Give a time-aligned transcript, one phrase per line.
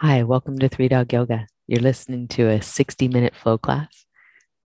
[0.00, 1.48] Hi, welcome to Three Dog Yoga.
[1.66, 4.06] You're listening to a 60 minute flow class.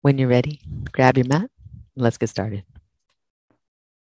[0.00, 0.62] When you're ready,
[0.93, 1.50] grab your mat and
[1.95, 2.65] let's get started.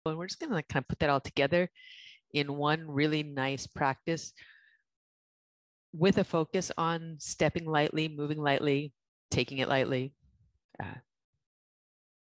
[0.06, 1.70] And we're just going to kind of put that all together
[2.34, 4.32] in one really nice practice
[5.92, 8.94] with a focus on stepping lightly, moving lightly,
[9.30, 10.14] taking it lightly.
[10.82, 11.00] Uh,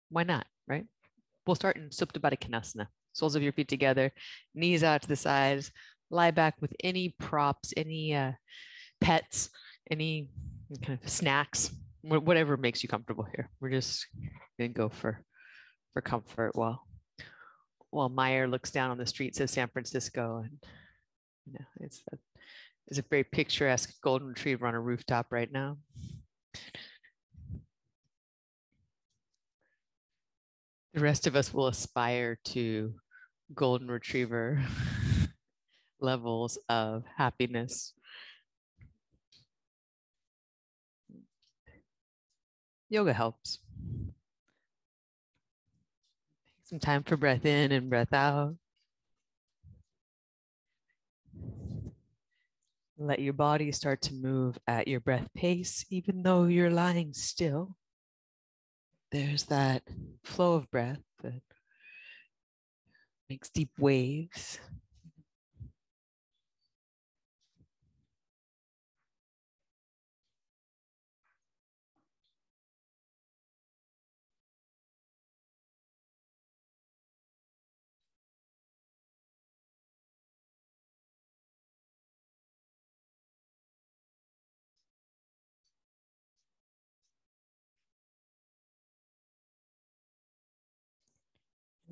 [0.09, 0.87] why not, right?
[1.47, 2.87] We'll start in Supta Baddha Konasana.
[3.13, 4.11] Soles of your feet together,
[4.55, 5.71] knees out to the sides,
[6.11, 8.33] lie back with any props, any uh,
[9.01, 9.51] pets,
[9.91, 10.29] any
[10.83, 11.71] kind of snacks,
[12.03, 13.51] whatever makes you comfortable here.
[13.61, 14.07] We're just
[14.59, 15.23] gonna go for
[15.93, 16.83] for comfort while
[17.91, 20.59] while Meyer looks down on the streets of San Francisco and
[21.47, 22.17] you know it's a,
[22.89, 25.79] it's a very picturesque golden retriever on a rooftop right now.
[30.95, 32.95] The rest of us will aspire to
[33.55, 34.63] golden retriever
[36.05, 37.95] levels of happiness.
[42.91, 43.59] Yoga helps.
[46.57, 48.55] Take some time for breath in and breath out.
[52.97, 57.77] Let your body start to move at your breath pace, even though you're lying still.
[59.11, 59.83] There's that
[60.23, 61.43] flow of breath that
[63.29, 64.61] makes deep waves.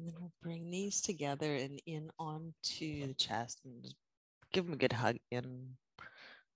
[0.03, 3.95] And then we'll bring knees together and in onto the chest and
[4.53, 5.77] give them a good hug and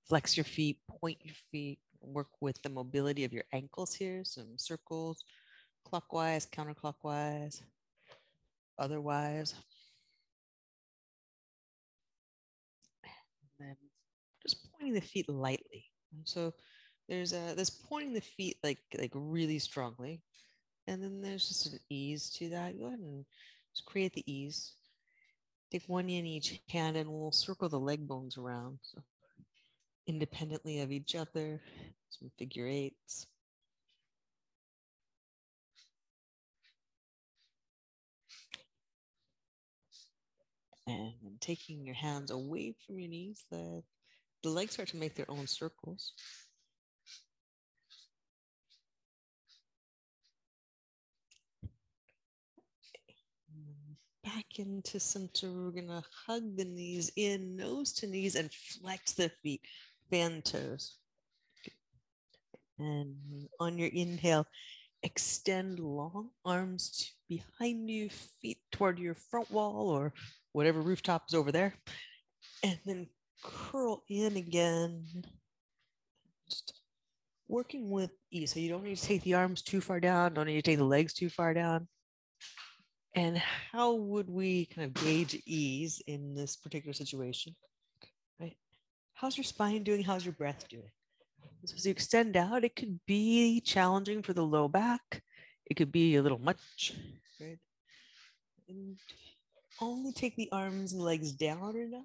[0.09, 4.25] Flex your feet, point your feet, work with the mobility of your ankles here.
[4.25, 5.25] Some circles,
[5.85, 7.63] clockwise, counterclockwise,
[8.79, 9.55] otherwise.
[13.05, 13.77] And then
[14.43, 15.87] just pointing the feet lightly.
[16.25, 16.55] So
[17.09, 20.23] there's a this pointing the feet like like really strongly
[20.87, 22.79] and then there's just an ease to that.
[22.79, 23.25] Go ahead and
[23.75, 24.73] just create the ease.
[25.71, 28.79] Take one in each hand and we'll circle the leg bones around.
[28.83, 29.03] So
[30.07, 31.61] independently of each other,
[32.11, 33.27] some figure eights.
[40.89, 43.83] And taking your hands away from your knees, let
[44.45, 46.13] the legs start to make their own circles.
[54.27, 55.49] Back into center.
[55.53, 59.63] We're gonna hug the knees in, nose to knees, and flex the feet,
[60.11, 60.97] fan toes.
[62.79, 63.15] And
[63.61, 64.47] on your inhale,
[65.03, 68.11] extend long arms behind you,
[68.43, 70.13] feet toward your front wall or
[70.53, 71.75] whatever rooftop is over there.
[72.65, 73.07] And then
[73.45, 75.07] curl in again.
[76.49, 76.81] Just
[77.49, 78.53] working with ease.
[78.53, 80.79] So you don't need to take the arms too far down, don't need to take
[80.79, 81.87] the legs too far down.
[83.17, 83.39] And
[83.73, 87.57] how would we kind of gauge ease in this particular situation?
[88.39, 88.57] Right?
[89.15, 90.03] How's your spine doing?
[90.03, 90.91] How's your breath doing?
[91.65, 95.23] So as you extend out, it could be challenging for the low back.
[95.65, 96.93] It could be a little much,
[97.41, 97.59] right?
[98.69, 98.97] And
[99.81, 102.05] only take the arms and legs down enough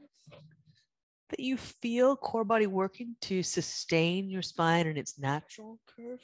[1.29, 6.19] that you feel core body working to sustain your spine in its natural curve.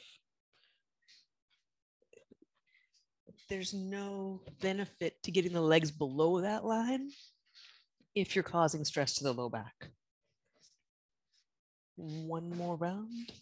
[3.48, 7.10] There's no benefit to getting the legs below that line
[8.14, 9.90] if you're causing stress to the low back.
[11.96, 13.32] One more round.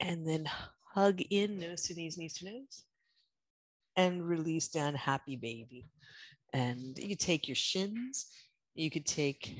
[0.00, 0.48] And then
[0.92, 2.84] hug in nose to knees, knees to nose.
[3.96, 5.86] And release down, happy baby.
[6.52, 8.26] And you take your shins,
[8.74, 9.56] you could take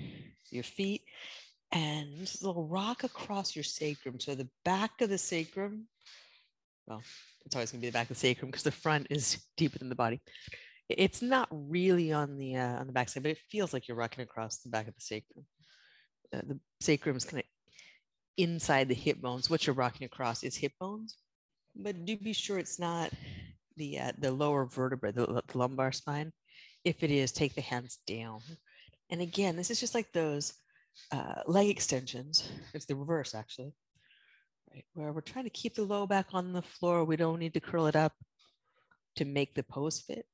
[0.50, 1.02] your feet,
[1.74, 4.20] and this little rock across your sacrum.
[4.20, 5.88] So the back of the sacrum,
[6.86, 7.02] well,
[7.44, 9.78] it's always going to be the back of the sacrum because the front is deeper
[9.78, 10.22] than the body.
[10.88, 13.96] It's not really on the uh, on the back side, but it feels like you're
[13.96, 15.44] rocking across the back of the sacrum.
[16.32, 17.46] Uh, the sacrum is kind of
[18.36, 19.50] inside the hip bones.
[19.50, 21.16] What you're rocking across is hip bones,
[21.74, 23.10] but do be sure it's not
[23.76, 26.32] the uh, the lower vertebra, the, the lumbar spine.
[26.84, 28.40] If it is, take the hands down.
[29.10, 30.52] And again, this is just like those
[31.12, 32.50] uh, leg extensions.
[32.72, 33.72] It's the reverse, actually,
[34.72, 34.84] right?
[34.94, 37.04] Where we're trying to keep the low back on the floor.
[37.04, 38.12] We don't need to curl it up
[39.16, 40.26] to make the pose fit.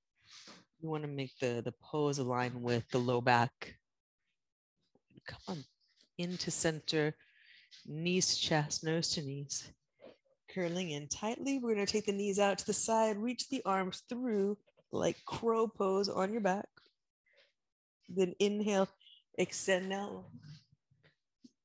[0.83, 3.77] We want to make the, the pose align with the low back
[5.27, 5.65] come on
[6.19, 7.15] into center,
[7.87, 9.71] knees to chest, nose to knees.
[10.53, 11.59] Curling in tightly.
[11.59, 14.59] We're going to take the knees out to the side, reach the arms through
[14.93, 16.67] like crow pose on your back.
[18.09, 18.89] Then inhale,
[19.41, 20.25] extend out.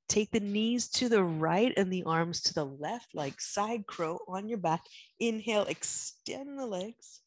[0.07, 4.19] Take the knees to the right and the arms to the left, like side crow
[4.27, 4.81] on your back.
[5.19, 7.21] Inhale, extend the legs.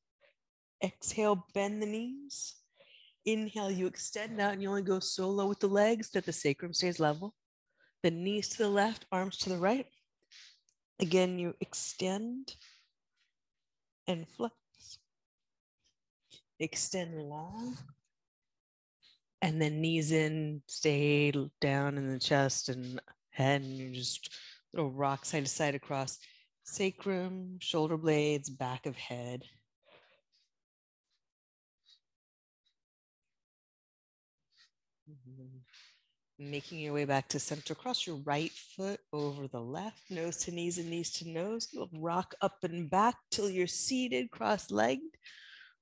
[0.83, 2.55] Exhale, bend the knees.
[3.25, 6.33] Inhale, you extend out and you only go so low with the legs that the
[6.33, 7.35] sacrum stays level.
[8.03, 9.87] The knees to the left, arms to the right.
[11.01, 12.55] Again, you extend
[14.07, 14.55] and flex.
[16.61, 17.77] Extend long.
[19.41, 23.01] And then knees in, stay down in the chest and
[23.31, 24.31] head, and you just
[24.75, 26.19] little rock side to side across
[26.65, 29.45] sacrum, shoulder blades, back of head.
[35.09, 36.51] Mm-hmm.
[36.51, 37.75] Making your way back to center.
[37.75, 41.69] Cross your right foot over the left, nose to knees and knees to nose.
[41.73, 45.17] You'll rock up and back till you're seated, cross legged.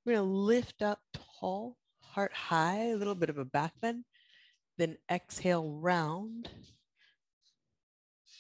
[0.05, 1.01] We're going to lift up
[1.41, 1.77] tall,
[2.17, 4.03] heart high, a little bit of a back bend.
[4.79, 6.49] Then exhale, round.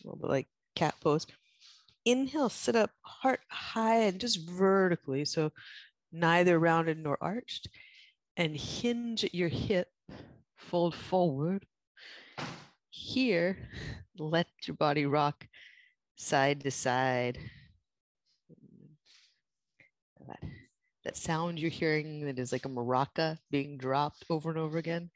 [0.02, 1.26] A little bit like cat pose.
[2.06, 5.26] Inhale, sit up, heart high and just vertically.
[5.26, 5.52] So
[6.10, 7.68] neither rounded nor arched.
[8.38, 9.88] And hinge at your hip
[10.56, 11.66] fold forward.
[12.88, 13.58] Here,
[14.18, 15.46] let your body rock
[16.16, 17.38] side to side.
[21.06, 25.08] That sound you're hearing that is like a maraca being dropped over and over again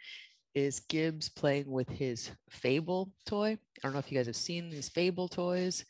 [0.55, 3.51] is Gibbs playing with his Fable toy.
[3.53, 5.85] I don't know if you guys have seen these Fable toys.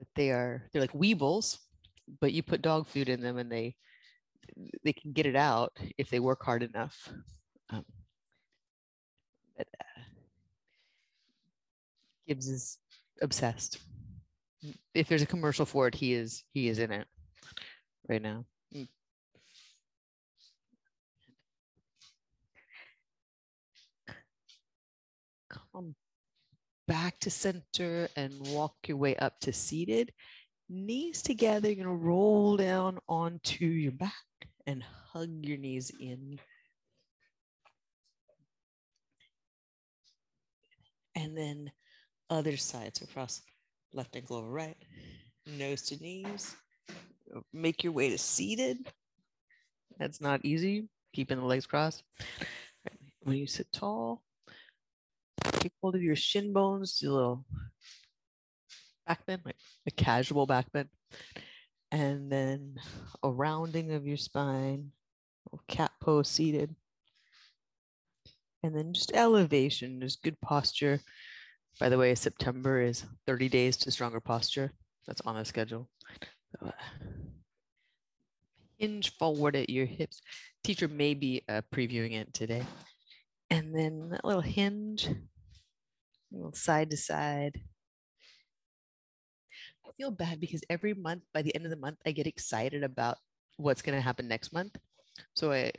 [0.00, 1.58] but They are they're like Weebles,
[2.20, 3.76] but you put dog food in them and they
[4.82, 7.08] they can get it out if they work hard enough.
[7.70, 7.84] Um,
[9.56, 10.00] but uh,
[12.26, 12.78] Gibbs is
[13.22, 13.78] obsessed.
[14.94, 17.06] If there's a commercial for it, he is he is in it
[18.08, 18.44] right now.
[18.74, 18.88] Mm.
[25.48, 25.94] Come
[26.86, 30.12] back to center and walk your way up to seated.
[30.68, 34.12] Knees together, you're gonna roll down onto your back
[34.66, 36.38] and hug your knees in
[41.16, 41.70] and then
[42.30, 43.42] other sides across
[43.92, 44.76] left ankle over right,
[45.46, 46.54] nose to knees.
[47.52, 48.78] Make your way to seated.
[49.98, 52.04] That's not easy, keeping the legs crossed.
[53.22, 54.22] When you sit tall,
[55.60, 57.44] take hold of your shin bones, do a little
[59.06, 59.56] back bend, like
[59.86, 60.88] a casual back bend.
[61.92, 62.76] And then
[63.22, 64.90] a rounding of your spine,
[65.68, 66.74] cat pose seated.
[68.62, 71.00] And then just elevation, just good posture.
[71.78, 74.72] By the way, September is 30 days to stronger posture.
[75.06, 75.88] That's on the schedule.
[76.52, 76.70] So, uh,
[78.78, 80.20] hinge forward at your hips.
[80.64, 82.64] Teacher may be uh, previewing it today.
[83.50, 85.08] And then that little hinge,
[86.52, 87.60] side to side.
[89.86, 92.82] I feel bad because every month, by the end of the month, I get excited
[92.82, 93.18] about
[93.56, 94.76] what's going to happen next month.
[95.34, 95.72] So I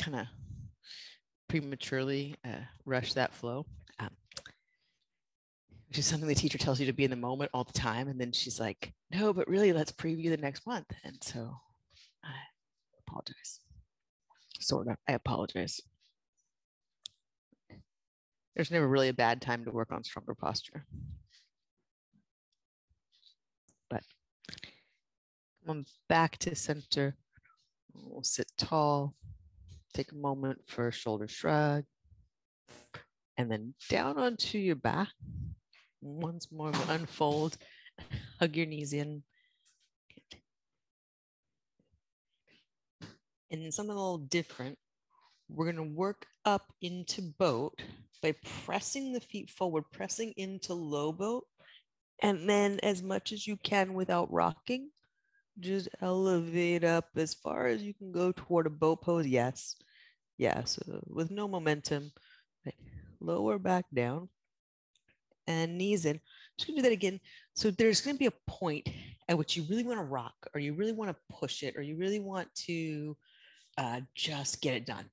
[0.00, 0.26] kind of
[1.48, 3.66] prematurely uh, rush that flow.
[3.98, 4.10] Um,
[5.88, 8.08] which is something the teacher tells you to be in the moment all the time.
[8.08, 10.86] And then she's like, no, but really, let's preview the next month.
[11.04, 11.50] And so
[12.24, 12.34] I
[13.06, 13.60] apologize.
[14.60, 14.96] Sort of.
[15.08, 15.80] I apologize.
[18.56, 20.86] There's never really a bad time to work on stronger posture.
[23.90, 24.02] But
[25.66, 27.14] come back to center.
[27.92, 29.14] We'll sit tall.
[29.92, 31.84] Take a moment for a shoulder shrug.
[33.36, 35.10] And then down onto your back.
[36.00, 37.58] Once more, unfold.
[38.40, 39.22] Hug your knees in.
[43.50, 44.78] And something a little different.
[45.48, 47.80] We're going to work up into boat
[48.22, 48.34] by
[48.64, 51.44] pressing the feet forward, pressing into low boat.
[52.22, 54.90] And then, as much as you can without rocking,
[55.60, 59.26] just elevate up as far as you can go toward a boat pose.
[59.26, 59.76] Yes.
[60.38, 60.64] Yeah.
[60.64, 62.12] So with no momentum,
[63.20, 64.28] lower back down
[65.46, 66.20] and knees in.
[66.58, 67.20] Just gonna do that again.
[67.54, 68.88] So there's gonna be a point
[69.28, 71.82] at which you really want to rock or you really want to push it or
[71.82, 73.16] you really want to
[73.78, 75.04] uh, just get it done.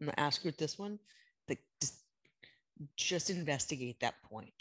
[0.00, 0.98] I'm gonna ask you this one,
[1.48, 1.94] like just,
[2.96, 4.52] just investigate that point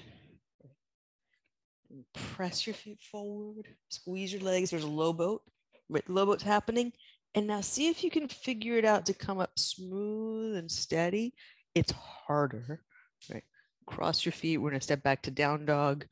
[2.13, 4.69] press your feet forward, squeeze your legs.
[4.69, 5.41] There's a low boat,
[5.89, 6.07] right?
[6.09, 6.91] Low boat's happening.
[7.33, 11.33] And now see if you can figure it out to come up smooth and steady.
[11.73, 12.81] it's harder,
[13.29, 13.43] right?
[13.85, 14.57] Cross your feet.
[14.57, 16.05] We're to step back to down dog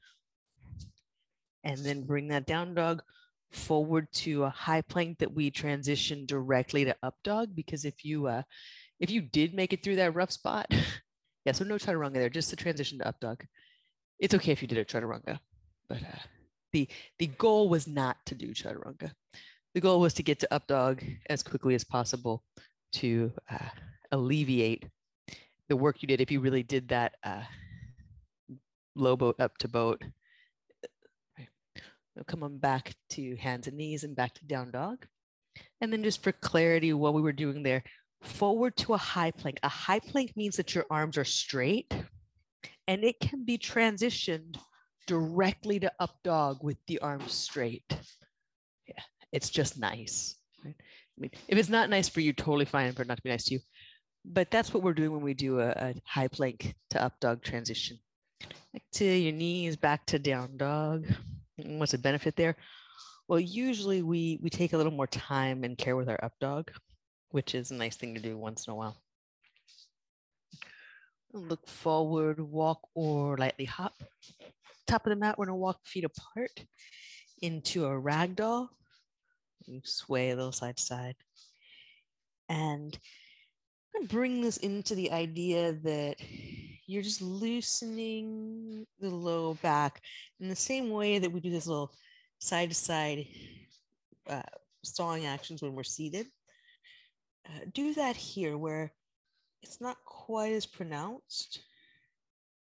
[1.64, 3.02] and then bring that down dog
[3.52, 8.26] forward to a high plank that we transition directly to up dog because if you
[8.26, 8.42] uh
[9.04, 10.66] if you did make it through that rough spot
[11.46, 13.44] yeah so no chaturanga there just the transition to up dog
[14.20, 15.38] it's okay if you did a chaturanga
[15.90, 16.24] but uh
[16.74, 16.88] the
[17.20, 19.12] the goal was not to do chaturanga.
[19.74, 22.44] The goal was to get to up dog as quickly as possible
[22.94, 23.70] to uh,
[24.12, 24.86] alleviate
[25.70, 26.20] the work you did.
[26.20, 27.44] If you really did that uh
[28.96, 30.04] low boat up to boat
[32.16, 35.08] We'll come on back to hands and knees and back to down dog.
[35.82, 37.84] And then just for clarity, what we were doing there,
[38.24, 39.60] forward to a high plank.
[39.64, 41.94] A high plank means that your arms are straight
[42.88, 44.58] and it can be transitioned
[45.08, 47.98] directly to up dog with the arms straight.
[48.88, 49.02] Yeah,
[49.32, 50.36] it's just nice.
[50.66, 50.74] I
[51.18, 53.46] mean, if it's not nice for you, totally fine for it not to be nice
[53.46, 53.60] to you.
[54.26, 57.44] But that's what we're doing when we do a, a high plank to up dog
[57.44, 58.00] transition.
[58.74, 61.06] Back to your knees, back to down dog.
[61.58, 62.56] What's the benefit there?
[63.28, 66.72] Well, usually we we take a little more time and care with our up dog,
[67.34, 68.96] which is a nice thing to do once in a while.
[71.34, 73.96] Look forward, walk or lightly hop.
[74.86, 76.52] Top of the mat, we're gonna walk feet apart
[77.42, 78.68] into a ragdoll.
[79.66, 81.16] You sway a little side to side.
[82.50, 82.96] And
[84.10, 86.18] bring this into the idea that
[86.86, 90.02] you're just loosening the low back
[90.40, 91.96] in the same way that we do this little
[92.38, 93.26] side to side
[94.30, 94.44] uh,
[94.84, 96.28] sawing actions when we're seated.
[97.46, 98.92] Uh, do that here where
[99.62, 101.62] it's not quite as pronounced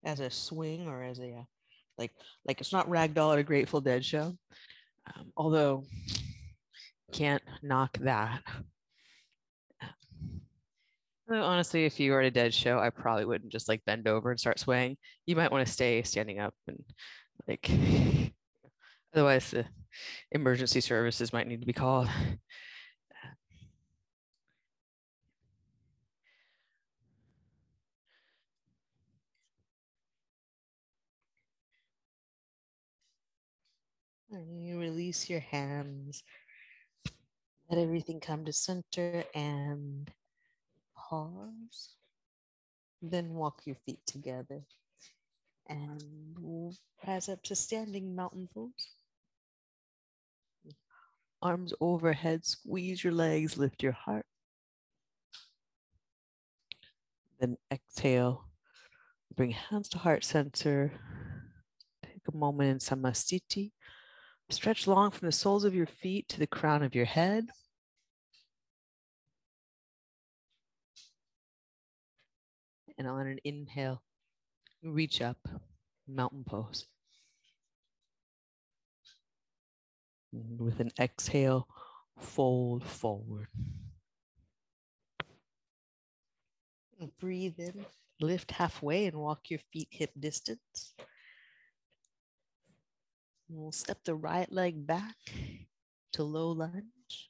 [0.04, 1.44] as a swing or as a uh,
[1.98, 2.12] like
[2.46, 4.36] like it's not ragdoll at a Grateful Dead show.
[5.08, 5.84] Um, although
[7.12, 8.42] can't knock that.
[11.28, 14.30] Honestly, if you were at a dead show, I probably wouldn't just like bend over
[14.30, 14.98] and start swaying.
[15.26, 16.84] You might want to stay standing up and
[17.48, 17.68] like,
[19.14, 19.66] otherwise, the
[20.32, 22.10] emergency services might need to be called.
[34.36, 36.22] And you release your hands,
[37.70, 40.12] let everything come to center and
[40.94, 41.96] pause.
[43.02, 44.62] Then walk your feet together
[45.70, 46.36] and
[47.08, 48.90] rise up to standing mountain pose.
[51.42, 54.26] Arms overhead, squeeze your legs, lift your heart.
[57.40, 58.50] Then exhale,
[59.34, 60.92] bring hands to heart center.
[62.04, 63.72] Take a moment in Samasthiti.
[64.50, 67.50] Stretch long from the soles of your feet to the crown of your head.
[72.98, 74.02] and on an inhale,
[74.84, 75.38] reach up,
[76.08, 76.86] mountain pose.
[80.34, 81.68] And with an exhale,
[82.18, 83.48] fold forward.
[87.20, 87.86] breathe in,
[88.20, 90.96] lift halfway and walk your feet hip distance.
[93.50, 95.16] We'll step the right leg back
[96.14, 97.30] to low lunge.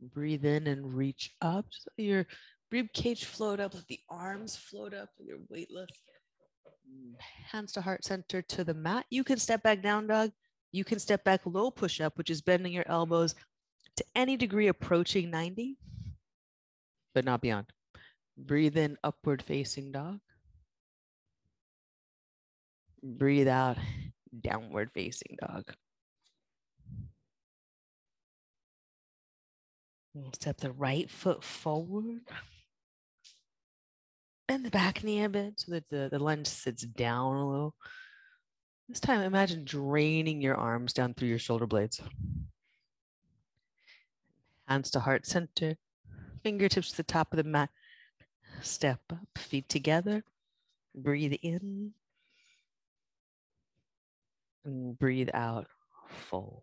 [0.00, 1.66] Breathe in and reach up.
[1.70, 2.26] So your
[2.72, 5.90] Rib cage float up, let the arms float up, you're weightless.
[7.50, 9.06] Hands to heart center to the mat.
[9.10, 10.30] You can step back down dog.
[10.70, 13.34] You can step back low push up, which is bending your elbows
[13.96, 15.78] to any degree approaching 90,
[17.12, 17.66] but not beyond.
[18.38, 20.20] Breathe in, upward facing dog.
[23.02, 23.78] Breathe out,
[24.38, 25.72] downward facing dog.
[30.34, 32.22] Step the right foot forward.
[34.48, 37.74] Bend the back knee a bit so that the, the lunge sits down a little.
[38.88, 42.00] This time, imagine draining your arms down through your shoulder blades.
[44.66, 45.76] Hands to heart center,
[46.42, 47.70] fingertips to the top of the mat.
[48.62, 50.24] Step up, feet together.
[50.96, 51.92] Breathe in
[54.64, 55.66] and breathe out,
[56.28, 56.62] fold.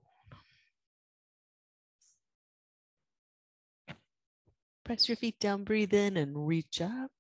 [4.84, 7.12] Press your feet down, breathe in and reach up.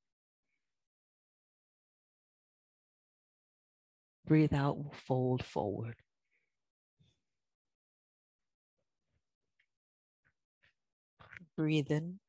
[4.25, 5.95] Breathe out, fold forward.
[11.57, 12.19] Breathe in,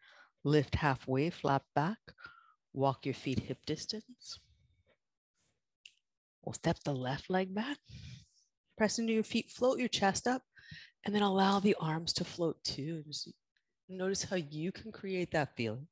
[0.43, 1.99] lift halfway, flap back,
[2.73, 4.38] walk your feet hip distance.
[6.43, 7.78] We'll step the left leg back,
[8.78, 10.42] press into your feet, float your chest up,
[11.04, 13.02] and then allow the arms to float too.
[13.06, 13.30] Just
[13.88, 15.87] notice how you can create that feeling.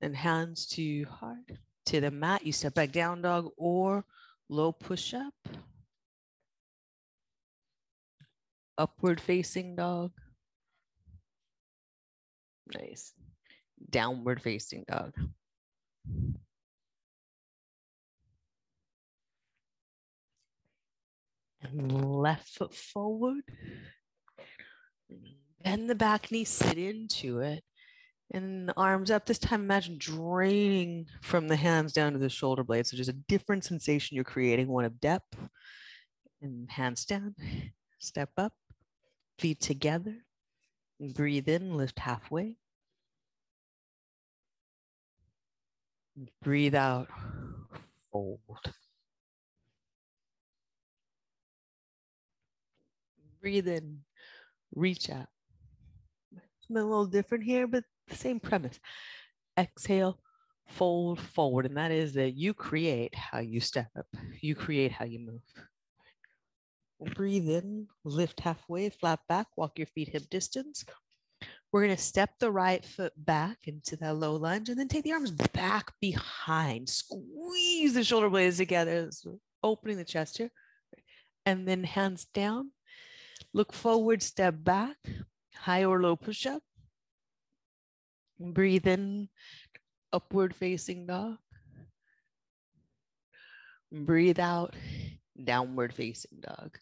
[0.00, 1.50] And hands to heart,
[1.86, 2.46] to the mat.
[2.46, 4.04] You step back down dog or
[4.48, 5.34] low push up.
[8.78, 10.12] Upward facing dog.
[12.74, 13.14] Nice.
[13.90, 15.14] Downward facing dog.
[21.72, 23.42] Left foot forward.
[25.62, 27.62] Bend the back knee, sit into it.
[28.32, 29.24] And arms up.
[29.24, 32.90] This time, imagine draining from the hands down to the shoulder blades.
[32.90, 35.36] So just a different sensation you're creating, one of depth.
[36.42, 37.34] And hands down,
[37.98, 38.52] step up,
[39.38, 40.16] feet together.
[41.00, 42.56] Breathe in, lift halfway.
[46.42, 47.08] Breathe out,
[48.10, 48.72] fold.
[53.46, 53.98] Breathe in,
[54.74, 55.28] reach out.
[56.32, 58.80] It's a little different here, but the same premise.
[59.56, 60.18] Exhale,
[60.66, 61.64] fold forward.
[61.64, 64.08] And that is that you create how you step up,
[64.40, 67.14] you create how you move.
[67.14, 70.84] Breathe in, lift halfway, flat back, walk your feet hip distance.
[71.70, 75.04] We're going to step the right foot back into that low lunge and then take
[75.04, 76.88] the arms back behind.
[76.88, 79.08] Squeeze the shoulder blades together,
[79.62, 80.50] opening the chest here.
[81.44, 82.72] And then hands down.
[83.56, 84.98] Look forward, step back,
[85.54, 86.62] high or low push up.
[88.38, 89.30] Breathe in,
[90.12, 91.38] upward facing dog.
[93.90, 94.76] Breathe out,
[95.42, 96.76] downward facing dog.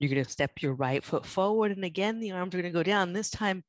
[0.00, 1.70] You're going to step your right foot forward.
[1.70, 3.12] And again, the arms are going to go down.
[3.12, 3.62] This time,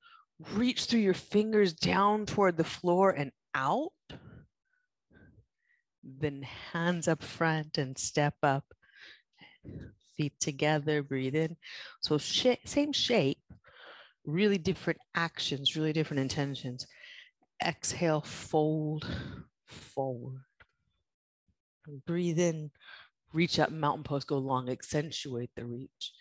[0.54, 3.92] reach through your fingers down toward the floor and out.
[6.04, 6.42] Then
[6.74, 8.66] hands up front and step up.
[10.18, 11.58] Feet together, breathe in.
[12.02, 13.40] So, sh- same shape,
[14.26, 16.88] really different actions, really different intentions.
[17.64, 19.08] Exhale, fold
[19.66, 20.42] forward.
[22.06, 22.72] Breathe in,
[23.34, 26.14] reach up, mountain pose, go long, accentuate the reach.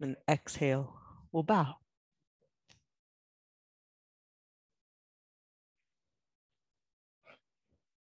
[0.00, 0.98] And exhale,
[1.30, 1.76] we'll bow.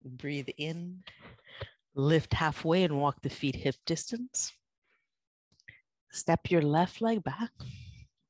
[0.03, 1.03] Breathe in,
[1.97, 4.53] lift halfway and walk the feet hip distance.
[6.12, 7.51] Step your left leg back.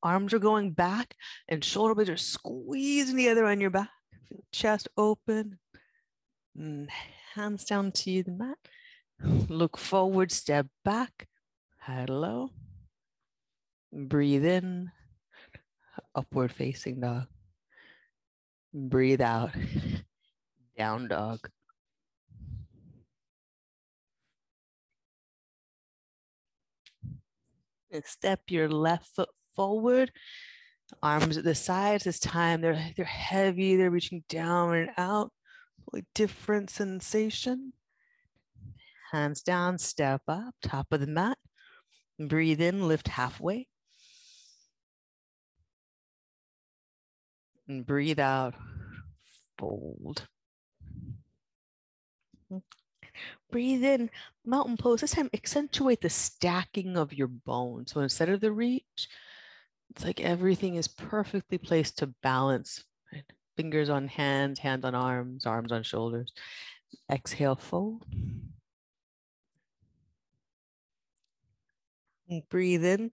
[0.01, 1.15] Arms are going back
[1.49, 3.89] and shoulder blades are squeezing together on your back.
[4.51, 5.59] Chest open.
[6.55, 6.89] And
[7.35, 8.57] hands down to the mat.
[9.49, 11.27] Look forward, step back.
[11.79, 12.49] Hello.
[13.91, 14.91] Breathe in,
[16.13, 17.27] upward facing dog.
[18.73, 19.51] Breathe out,
[20.77, 21.49] down dog.
[28.05, 30.11] Step your left foot forward,
[31.01, 32.03] arms at the sides.
[32.03, 35.31] This time they're, they're heavy, they're reaching down and out.
[35.85, 37.73] Totally different sensation.
[39.11, 41.37] Hands down, step up, top of the mat.
[42.19, 43.67] Breathe in, lift halfway.
[47.67, 48.55] And breathe out,
[49.57, 50.27] fold.
[53.51, 54.09] Breathe in,
[54.45, 55.01] mountain pose.
[55.01, 57.91] This time, accentuate the stacking of your bones.
[57.91, 59.07] So instead of the reach,
[59.89, 62.83] it's like everything is perfectly placed to balance.
[63.11, 63.23] Right?
[63.55, 66.31] Fingers on hands, hands on arms, arms on shoulders.
[67.11, 68.05] Exhale, fold.
[72.29, 73.11] And breathe in,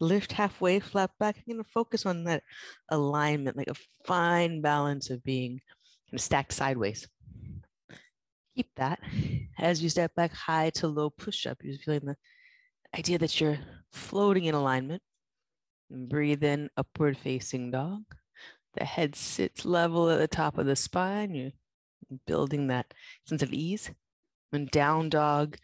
[0.00, 1.36] lift halfway, flat back.
[1.36, 2.42] I'm going to focus on that
[2.88, 3.74] alignment, like a
[4.06, 5.60] fine balance of being
[6.16, 7.06] stacked sideways.
[8.56, 9.00] Keep that
[9.58, 11.58] as you step back high to low push up.
[11.62, 12.16] You're feeling the
[12.98, 13.58] idea that you're
[13.92, 15.02] floating in alignment.
[15.90, 18.02] And breathe in, upward facing dog.
[18.74, 21.34] The head sits level at the top of the spine.
[21.34, 21.52] You're
[22.26, 22.92] building that
[23.24, 23.90] sense of ease.
[24.52, 25.56] And down dog,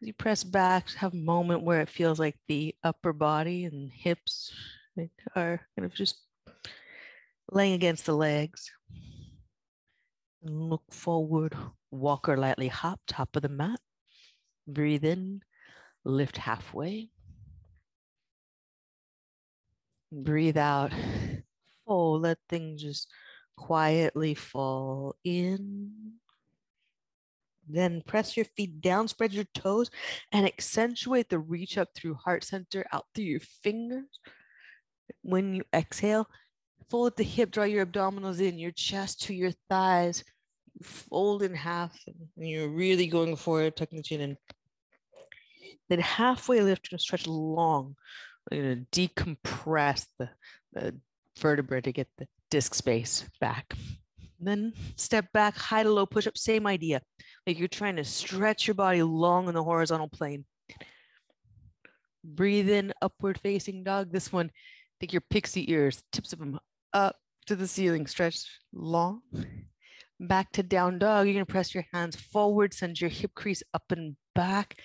[0.00, 3.92] as you press back, have a moment where it feels like the upper body and
[3.92, 4.50] hips
[5.36, 6.22] are kind of just
[7.52, 8.70] laying against the legs.
[10.42, 11.54] And look forward,
[11.90, 13.80] walk or lightly hop, top of the mat.
[14.66, 15.42] Breathe in,
[16.04, 17.10] lift halfway.
[20.12, 20.92] Breathe out
[21.90, 23.08] Oh, let things just
[23.56, 25.90] quietly fall in.
[27.68, 29.90] Then press your feet down, spread your toes,
[30.30, 34.20] and accentuate the reach up through heart center, out through your fingers.
[35.22, 36.28] When you exhale,
[36.88, 40.22] fold the hip, draw your abdominals in, your chest to your thighs,
[40.82, 44.36] fold in half, and you're really going forward, tucking the chin in.
[45.88, 47.96] Then halfway lift and stretch long.
[48.50, 50.30] You're to decompress the,
[50.72, 50.96] the
[51.38, 53.74] vertebra to get the disc space back.
[54.40, 57.02] then step back, high to low push up, same idea.
[57.46, 60.44] Like you're trying to stretch your body long in the horizontal plane.
[62.24, 64.12] Breathe in, upward facing dog.
[64.12, 64.50] This one,
[65.00, 66.58] take your pixie ears, tips of them
[66.92, 69.22] up to the ceiling, stretch long.
[70.22, 71.26] Back to down dog.
[71.26, 74.76] You're going to press your hands forward, send your hip crease up and back.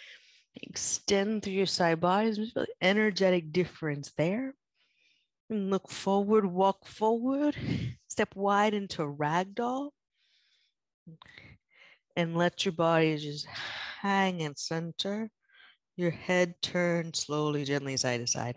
[0.62, 2.39] Extend through your side bodies.
[2.56, 4.54] Really energetic difference there.
[5.50, 7.56] And look forward, walk forward,
[8.08, 9.89] step wide into ragdoll.
[12.15, 13.45] And let your body just
[14.02, 15.30] hang in center.
[15.98, 18.56] Your head turn slowly, gently side to side.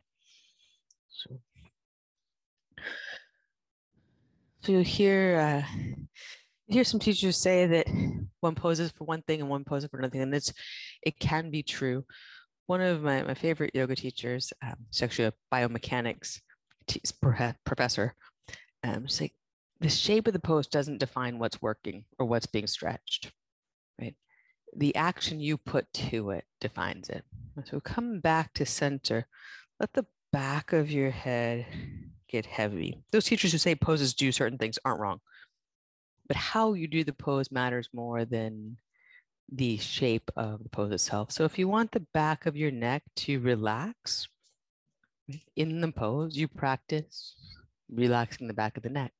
[1.08, 1.40] So,
[4.62, 6.04] so you'll hear uh,
[6.68, 7.86] you hear some teachers say that
[8.40, 10.52] one poses for one thing and one poses for another thing, and it's
[11.02, 12.04] it can be true.
[12.66, 16.40] One of my, my favorite yoga teachers, um, she's actually a biomechanics
[17.64, 18.14] professor,
[18.84, 19.32] um, say
[19.80, 23.32] the shape of the pose doesn't define what's working or what's being stretched,
[23.98, 24.14] right?
[24.76, 27.24] The action you put to it defines it.
[27.64, 29.26] So come back to center.
[29.80, 31.66] Let the back of your head
[32.28, 33.02] get heavy.
[33.12, 35.20] Those teachers who say poses do certain things aren't wrong
[36.28, 38.76] but how you do the pose matters more than
[39.50, 41.32] the shape of the pose itself.
[41.32, 44.28] So if you want the back of your neck to relax
[45.56, 47.34] in the pose, you practice
[47.90, 49.12] relaxing the back of the neck.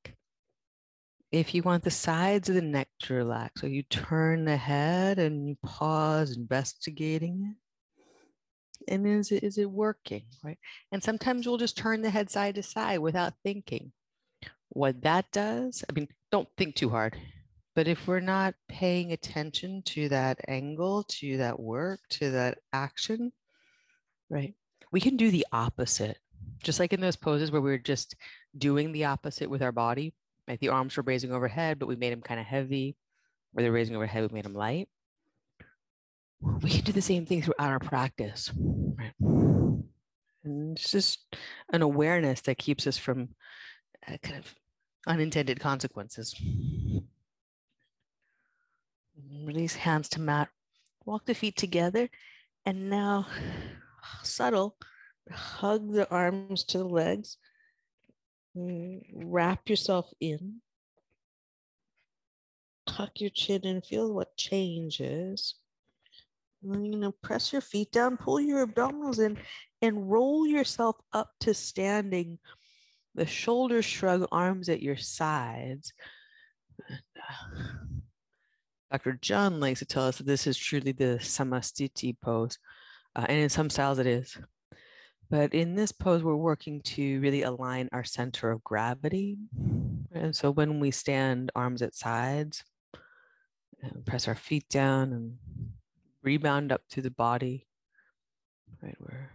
[1.30, 5.18] If you want the sides of the neck to relax, so you turn the head
[5.18, 8.92] and you pause investigating it.
[8.92, 10.58] And is it, is it working, right?
[10.92, 13.92] And sometimes we'll just turn the head side to side without thinking.
[14.70, 17.16] What that does, I mean, don't think too hard.
[17.74, 23.32] But if we're not paying attention to that angle, to that work, to that action,
[24.28, 24.54] right,
[24.90, 26.18] we can do the opposite.
[26.62, 28.16] Just like in those poses where we are just
[28.56, 30.12] doing the opposite with our body,
[30.48, 32.96] like the arms were raising overhead, but we made them kind of heavy,
[33.54, 34.88] or they're raising overhead, we made them light.
[36.40, 39.12] We can do the same thing throughout our practice, right?
[40.44, 41.36] And it's just
[41.72, 43.30] an awareness that keeps us from
[44.08, 44.54] Uh, kind of
[45.06, 46.34] unintended consequences.
[49.44, 50.48] Release hands to mat.
[51.04, 52.08] Walk the feet together.
[52.64, 53.26] And now,
[54.22, 54.76] subtle,
[55.30, 57.36] hug the arms to the legs.
[58.54, 60.60] Wrap yourself in.
[62.86, 65.54] Tuck your chin and feel what changes.
[66.62, 69.38] And then, you know, press your feet down, pull your abdominals in,
[69.82, 72.38] and roll yourself up to standing
[73.18, 75.92] the shoulders shrug, arms at your sides.
[78.90, 79.18] Dr.
[79.20, 82.58] John likes to tell us that this is truly the samasthiti pose,
[83.14, 84.38] uh, and in some styles it is.
[85.30, 89.36] But in this pose, we're working to really align our center of gravity.
[90.12, 92.64] And so when we stand arms at sides,
[93.82, 95.36] and press our feet down and
[96.22, 97.66] rebound up through the body,
[98.82, 98.96] right?
[98.98, 99.30] We're,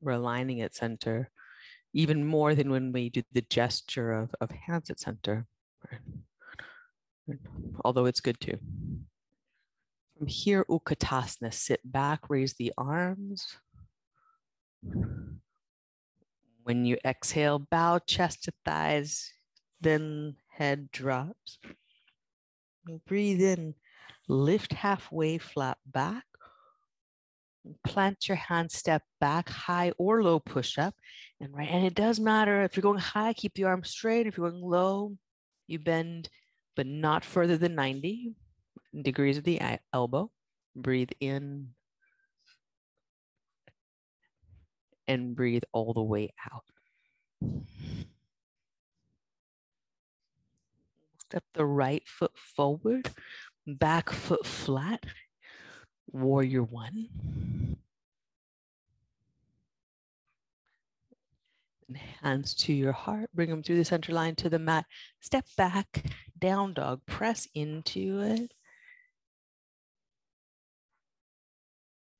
[0.00, 1.30] we're aligning at center
[1.92, 5.46] even more than when we do the gesture of, of hands at center,
[7.84, 8.58] although it's good too.
[10.16, 13.56] From here, Utkatasana, sit back, raise the arms.
[16.62, 19.32] When you exhale, bow chest to thighs,
[19.80, 21.58] then head drops.
[23.06, 23.74] Breathe in,
[24.28, 26.24] lift halfway, flat back.
[27.84, 30.94] Plant your hand, step back, high or low push up.
[31.42, 34.28] And right, and it does matter if you're going high, keep the arm straight.
[34.28, 35.16] If you're going low,
[35.66, 36.28] you bend,
[36.76, 38.36] but not further than 90
[39.02, 39.60] degrees of the
[39.92, 40.30] elbow.
[40.76, 41.70] Breathe in
[45.08, 46.62] and breathe all the way out.
[51.18, 53.10] Step the right foot forward,
[53.66, 55.04] back foot flat,
[56.06, 57.71] warrior one.
[61.94, 64.86] Hands to your heart, bring them through the center line to the mat.
[65.20, 66.06] Step back,
[66.38, 68.52] down dog, press into it.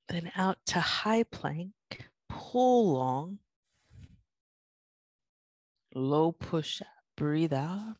[0.09, 1.71] Then out to high plank,
[2.29, 3.39] pull long.
[5.95, 7.95] Low push up, breathe out.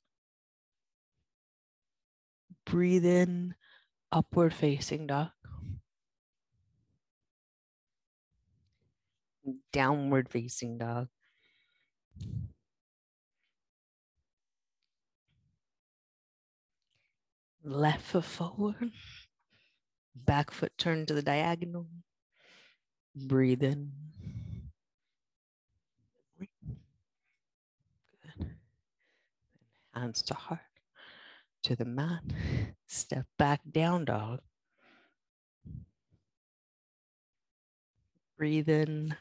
[2.65, 3.55] Breathe in,
[4.11, 5.29] upward facing dog.
[9.71, 11.07] downward facing dog.
[17.65, 18.91] Left foot forward,
[20.13, 21.87] back foot turn to the diagonal.
[23.15, 23.91] Breathe in.
[28.37, 28.55] Good.
[29.93, 30.59] hands to heart,
[31.63, 32.23] to the mat.
[32.87, 34.41] Step back, down dog.
[38.37, 39.15] Breathe in,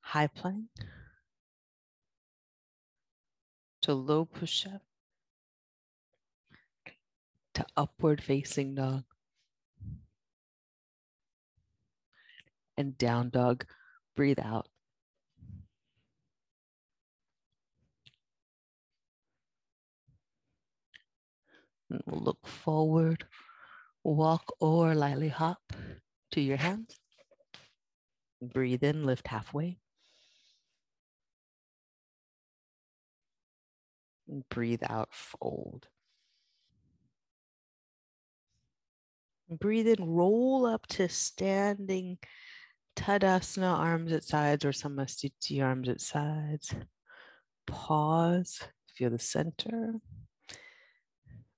[0.00, 0.68] high plank
[3.86, 4.82] to low push up
[7.54, 9.04] to upward facing dog
[12.76, 13.64] and down dog.
[14.16, 14.66] Breathe out.
[21.88, 23.24] And look forward,
[24.02, 25.72] walk or lightly hop
[26.32, 26.98] to your hands.
[28.42, 29.78] Breathe in, lift halfway.
[34.50, 35.88] Breathe out, fold.
[39.48, 42.18] Breathe in, roll up to standing
[42.96, 46.74] Tadasana, arms at sides, or Samasthiti, arms at sides.
[47.66, 48.62] Pause,
[48.94, 49.94] feel the center.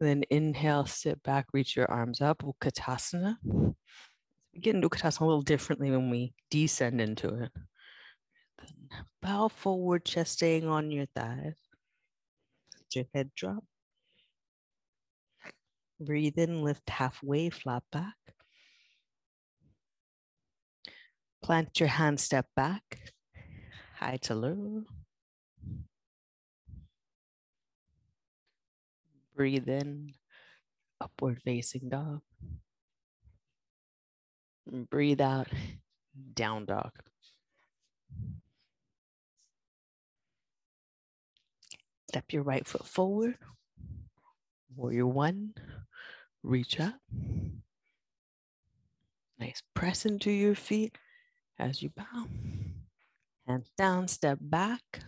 [0.00, 3.36] Then inhale, sit back, reach your arms up, Utkatasana.
[3.44, 7.52] We get into Utkatasana a little differently when we descend into it.
[8.58, 8.88] Then
[9.22, 11.67] bow forward, chest staying on your thighs.
[12.88, 13.64] Let your head drop.
[16.00, 18.14] Breathe in, lift halfway, flat back.
[21.42, 23.12] Plant your hand, step back,
[23.96, 24.84] high to low.
[29.36, 30.14] Breathe in,
[30.98, 32.20] upward facing dog.
[34.66, 35.48] Breathe out,
[36.32, 36.92] down dog.
[42.08, 43.36] Step your right foot forward.
[44.74, 45.52] Warrior one,
[46.42, 46.94] reach up.
[49.38, 50.96] Nice press into your feet
[51.58, 52.26] as you bow.
[53.46, 55.00] Hands down, step back.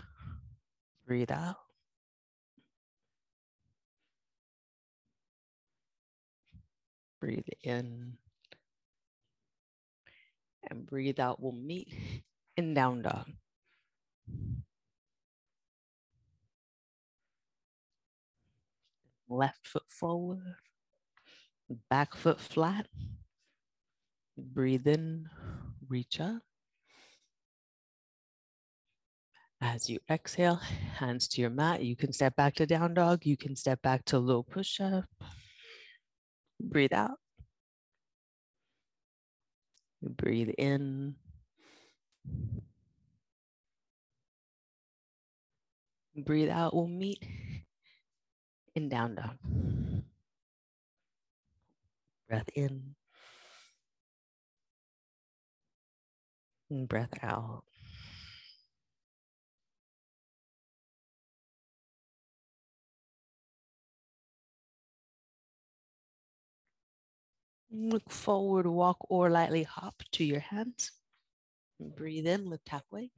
[1.06, 1.56] Breathe out.
[7.20, 8.14] Breathe in.
[10.70, 11.40] And breathe out.
[11.40, 11.92] We'll meet
[12.56, 13.26] in down dog.
[19.32, 20.56] Left foot forward,
[21.88, 22.88] back foot flat.
[24.36, 25.28] Breathe in,
[25.88, 26.42] reach up.
[29.60, 31.84] As you exhale, hands to your mat.
[31.84, 33.24] You can step back to down dog.
[33.24, 35.04] You can step back to low push up.
[36.58, 37.18] Breathe out.
[40.02, 41.14] Breathe in.
[46.16, 46.74] Breathe out.
[46.74, 47.22] We'll meet
[48.74, 49.36] in down dog.
[52.28, 52.94] Breath in.
[56.70, 57.64] And breath out.
[67.72, 70.90] Look forward, walk or lightly hop to your hands.
[71.78, 73.10] Breathe in, lift halfway.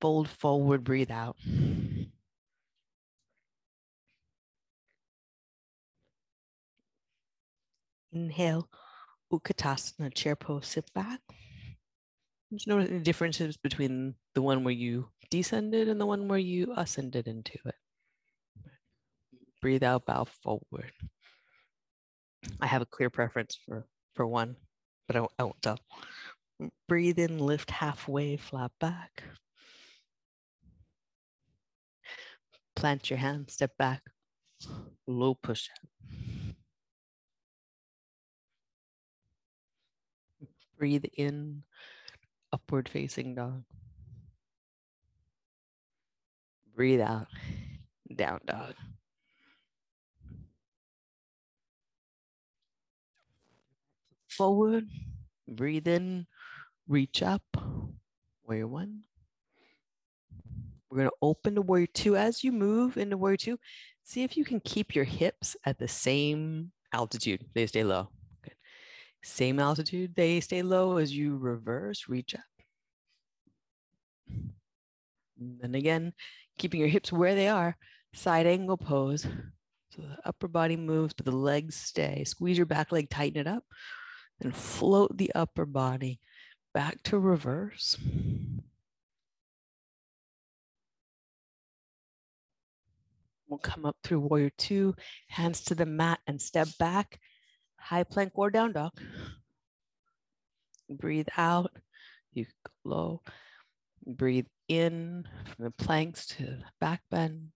[0.00, 1.36] Fold forward, breathe out.
[8.12, 8.68] Inhale,
[9.32, 11.20] Utkatasana, chair pose, sit back.
[12.52, 16.74] Just notice the differences between the one where you descended and the one where you
[16.76, 17.74] ascended into it.
[19.62, 20.92] Breathe out, bow forward.
[22.60, 24.56] I have a clear preference for, for one,
[25.06, 25.78] but I, I won't tell.
[26.88, 29.22] Breathe in, lift halfway, flat back.
[32.82, 34.02] Plant your hand, step back,
[35.06, 35.88] low push up.
[40.76, 41.62] Breathe in,
[42.52, 43.62] upward facing dog.
[46.74, 47.28] Breathe out,
[48.16, 48.74] down dog.
[54.26, 54.88] Forward,
[55.46, 56.26] breathe in,
[56.88, 57.44] reach up,
[58.44, 59.04] warrior one.
[60.92, 62.18] We're going to open to warrior two.
[62.18, 63.58] As you move into warrior two,
[64.04, 67.46] see if you can keep your hips at the same altitude.
[67.54, 68.10] They stay low.
[69.22, 72.40] Same altitude, they stay low as you reverse, reach up.
[75.62, 76.12] And again,
[76.58, 77.74] keeping your hips where they are,
[78.12, 79.22] side angle pose.
[79.22, 82.24] So the upper body moves, but the legs stay.
[82.24, 83.64] Squeeze your back leg, tighten it up,
[84.42, 86.20] and float the upper body
[86.74, 87.96] back to reverse.
[93.52, 94.94] We'll come up through warrior two,
[95.28, 97.20] hands to the mat and step back,
[97.76, 98.92] high plank or down dog.
[100.88, 101.70] Breathe out,
[102.32, 103.22] you go low.
[104.06, 107.50] Breathe in from the planks to the back bend.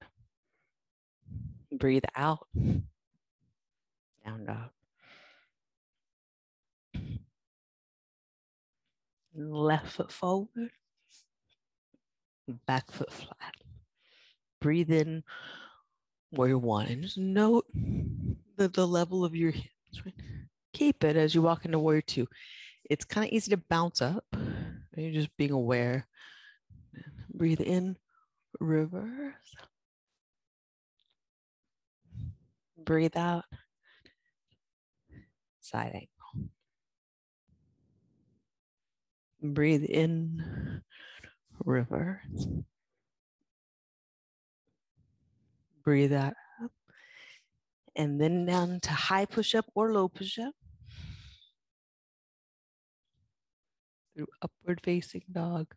[1.72, 2.46] Breathe out.
[2.54, 4.68] Down dog.
[9.34, 10.72] Left foot forward.
[12.66, 13.54] Back foot flat.
[14.60, 15.22] Breathe in
[16.30, 16.90] where you want.
[16.90, 17.66] And just note
[18.56, 20.04] the, the level of your hips.
[20.04, 20.14] Right?
[20.72, 22.26] Keep it as you walk into warrior two.
[22.88, 24.24] It's kind of easy to bounce up.
[24.96, 26.06] You're just being aware.
[27.32, 27.96] Breathe in,
[28.60, 29.34] reverse.
[32.78, 33.44] Breathe out,
[35.60, 36.50] side angle.
[39.42, 40.82] Breathe in,
[41.64, 42.46] reverse.
[45.86, 46.34] Breathe out.
[47.94, 50.52] And then down to high push up or low push up.
[54.12, 55.68] Through upward facing dog.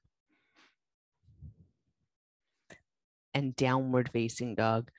[3.35, 4.89] And downward facing dog.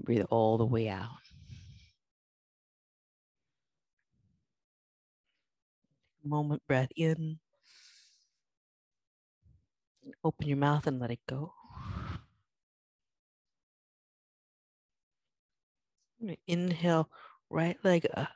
[0.00, 1.22] Breathe all the way out.
[6.24, 7.38] Moment breath in.
[10.24, 11.52] Open your mouth and let it go.
[16.46, 17.08] Inhale,
[17.48, 18.28] right leg up.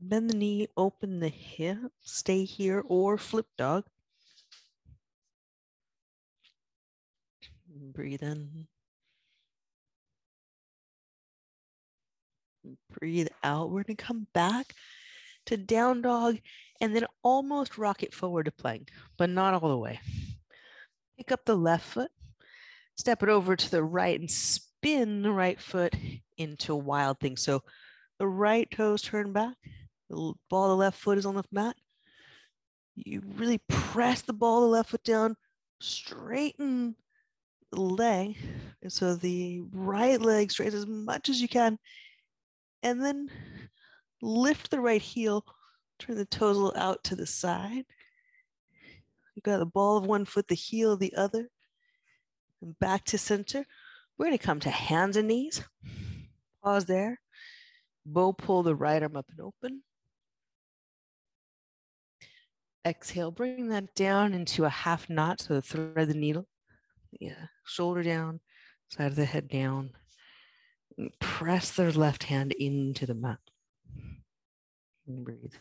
[0.00, 3.84] Bend the knee, open the hip, stay here or flip dog.
[7.68, 8.66] Breathe in.
[12.90, 13.70] Breathe out.
[13.70, 14.74] We're going to come back
[15.46, 16.38] to down dog
[16.80, 20.00] and then almost rock it forward to plank, but not all the way.
[21.18, 22.10] Pick up the left foot,
[22.96, 24.30] step it over to the right and
[24.80, 25.94] spin the right foot
[26.38, 27.36] into wild thing.
[27.36, 27.62] So
[28.18, 29.56] the right toes turn back,
[30.08, 31.76] the ball of the left foot is on the mat.
[32.96, 35.36] You really press the ball of the left foot down,
[35.80, 36.96] straighten
[37.70, 38.36] the leg.
[38.82, 41.78] And so the right leg straight as much as you can.
[42.82, 43.28] And then
[44.22, 45.44] lift the right heel,
[45.98, 47.84] turn the toes a little out to the side.
[49.34, 51.50] You've got the ball of one foot, the heel of the other,
[52.62, 53.66] and back to center.
[54.20, 55.64] We're going to come to hands and knees.
[56.62, 57.20] Pause there.
[58.04, 59.82] Bow pull the right arm up and open.
[62.86, 65.40] Exhale, bring that down into a half knot.
[65.40, 66.46] So the thread the needle.
[67.18, 68.40] Yeah, shoulder down,
[68.90, 69.92] side of the head down.
[71.18, 73.38] Press their left hand into the mat.
[75.06, 75.54] And breathe.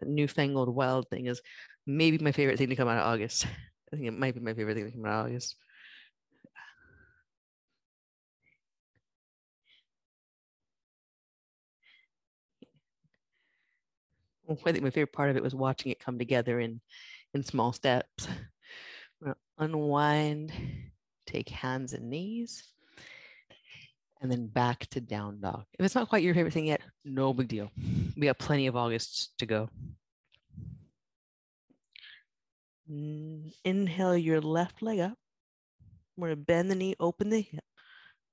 [0.00, 1.40] The newfangled wild thing is
[1.86, 3.46] maybe my favorite thing to come out of August.
[3.92, 5.56] I think it might be my favorite thing to come out of August.
[14.48, 16.80] I think my favorite part of it was watching it come together in
[17.34, 18.28] in small steps.
[19.58, 20.52] Unwind,
[21.26, 22.62] take hands and knees,
[24.20, 25.64] and then back to down dog.
[25.78, 27.70] If it's not quite your favorite thing yet, no big deal.
[28.16, 29.70] We got plenty of August to go.
[32.90, 35.18] Mm, inhale your left leg up.
[36.16, 37.64] We're gonna bend the knee, open the hip.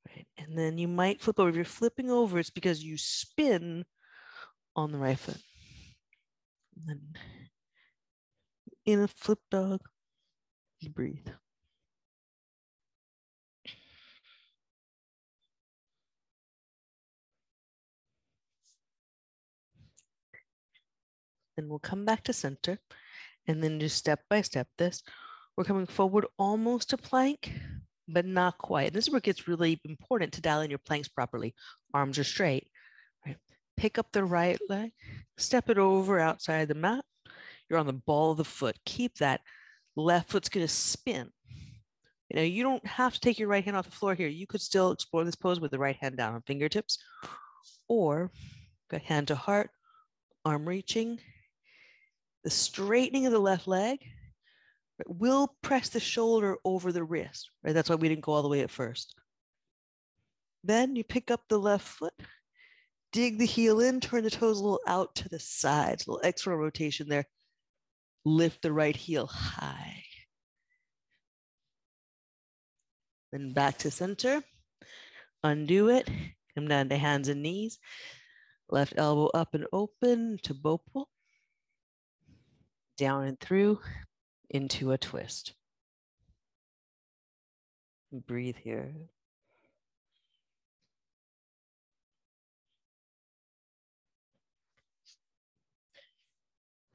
[0.08, 0.28] Right.
[0.38, 1.50] And then you might flip over.
[1.50, 3.86] If you're flipping over, it's because you spin
[4.76, 5.42] on the right foot.
[6.76, 7.02] And then
[8.86, 9.82] in a flip dog,
[10.80, 11.28] you breathe.
[21.56, 22.80] Then we'll come back to center
[23.48, 25.04] and then just step by step this.
[25.56, 27.52] We're coming forward almost to plank,
[28.08, 28.88] but not quite.
[28.88, 31.54] And this is where it gets really important to dial in your planks properly.
[31.94, 32.68] Arms are straight,
[33.26, 33.38] right?
[33.78, 34.92] Pick up the right leg,
[35.38, 37.04] step it over outside the mat.
[37.70, 38.78] You're on the ball of the foot.
[38.86, 39.42] Keep that.
[39.96, 41.30] Left foot's gonna spin.
[42.30, 44.28] You know, you don't have to take your right hand off the floor here.
[44.28, 46.98] You could still explore this pose with the right hand down on fingertips,
[47.88, 48.32] or
[49.06, 49.70] hand to heart,
[50.46, 51.20] arm reaching,
[52.44, 54.00] the straightening of the left leg
[55.08, 57.74] will press the shoulder over the wrist, right?
[57.74, 59.16] That's why we didn't go all the way at first.
[60.64, 62.14] Then you pick up the left foot,
[63.12, 66.28] dig the heel in, turn the toes a little out to the sides, a little
[66.28, 67.26] external rotation there.
[68.26, 70.04] Lift the right heel high.
[73.34, 74.44] Then back to center.
[75.44, 76.10] Undo it.
[76.56, 77.80] Come down to hands and knees.
[78.70, 81.10] Left elbow up and open to bow pull
[83.04, 83.78] down and through
[84.52, 85.56] into a twist.
[88.14, 88.94] Breathe here.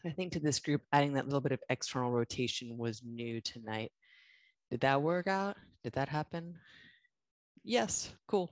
[0.07, 3.93] I think to this group, adding that little bit of external rotation was new tonight.
[4.71, 5.59] Did that work out?
[5.85, 6.55] Did that happen?
[7.65, 8.51] Yes, cool,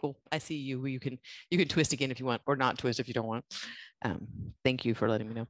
[0.00, 0.16] cool.
[0.32, 0.84] I see you.
[0.86, 1.20] You can
[1.52, 3.44] you can twist again if you want, or not twist if you don't want.
[4.04, 4.26] Um,
[4.64, 5.46] thank you for letting me know.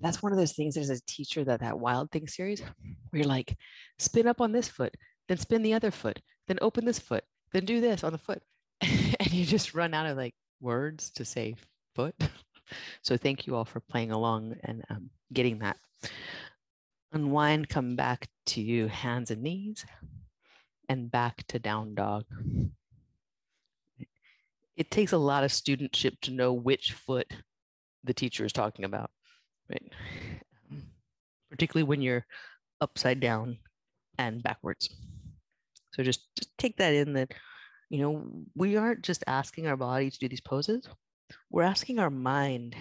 [0.00, 0.74] That's one of those things.
[0.74, 3.56] There's a teacher that that Wild Thing series where you're like,
[3.98, 4.94] spin up on this foot,
[5.28, 8.42] then spin the other foot, then open this foot, then do this on the foot,
[8.80, 11.54] and you just run out of like words to say
[11.94, 12.14] foot.
[13.02, 15.76] So thank you all for playing along and um, getting that.
[17.12, 19.84] Unwind, come back to you, hands and knees,
[20.88, 22.24] and back to down dog.
[24.76, 27.26] It takes a lot of studentship to know which foot
[28.04, 29.10] the teacher is talking about,
[29.70, 29.92] right?
[30.70, 30.82] Um,
[31.50, 32.26] particularly when you're
[32.80, 33.58] upside down
[34.18, 34.90] and backwards.
[35.94, 37.32] So just, just take that in that,
[37.88, 40.88] you know, we aren't just asking our body to do these poses
[41.50, 42.76] we're asking our mind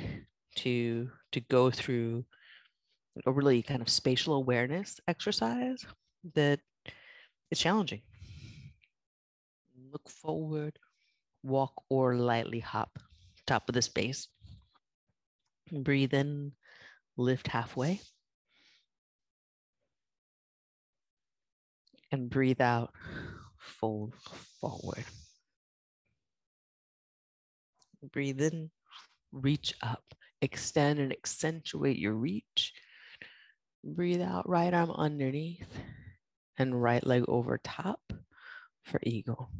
[0.55, 2.25] to to go through
[3.25, 5.85] a really kind of spatial awareness exercise
[6.35, 6.59] that
[7.51, 8.01] is challenging.
[9.91, 10.77] Look forward,
[11.43, 12.99] walk or lightly hop
[13.45, 14.27] top of the space.
[15.71, 16.51] Breathe in,
[17.19, 18.01] lift halfway.
[22.11, 22.91] And breathe out,
[23.59, 24.15] fold
[24.59, 25.03] forward.
[28.11, 28.71] Breathe in,
[29.31, 30.03] reach up,
[30.41, 32.73] extend and accentuate your reach.
[33.83, 35.67] Breathe out, right arm underneath
[36.57, 38.01] and right leg over top
[38.83, 39.51] for eagle.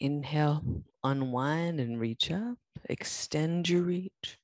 [0.00, 0.62] Inhale,
[1.02, 2.58] unwind and reach up.
[2.88, 4.38] Extend your reach.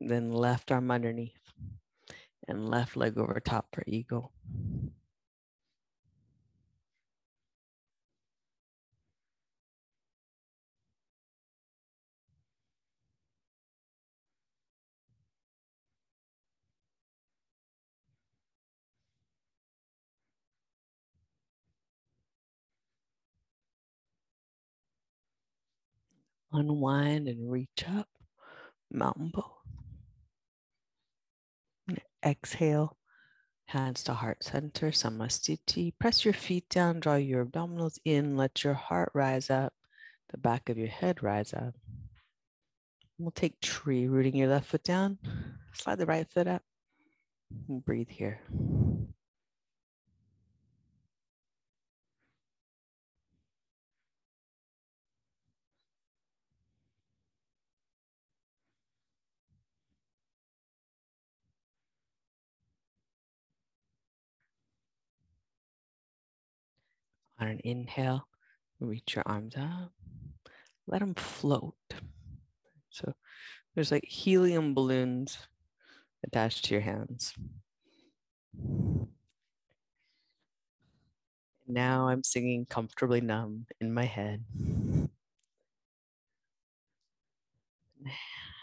[0.00, 1.52] Then left arm underneath
[2.46, 4.32] and left leg over top for eagle.
[26.58, 28.08] Unwind and reach up,
[28.90, 29.44] mountain pose.
[32.24, 32.96] Exhale,
[33.66, 35.92] hands to heart center, samasthiti.
[36.00, 39.72] Press your feet down, draw your abdominals in, let your heart rise up,
[40.30, 41.74] the back of your head rise up.
[43.18, 45.18] We'll take tree, rooting your left foot down,
[45.72, 46.62] slide the right foot up,
[47.68, 48.40] and breathe here.
[67.40, 68.26] On an inhale,
[68.80, 69.92] reach your arms up,
[70.88, 71.74] let them float.
[72.90, 73.12] So
[73.74, 75.38] there's like helium balloons
[76.26, 77.34] attached to your hands.
[81.68, 84.44] Now I'm singing comfortably numb in my head.